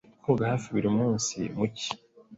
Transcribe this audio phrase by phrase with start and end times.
[0.23, 1.89] Koga hafi buri munsi mu cyi.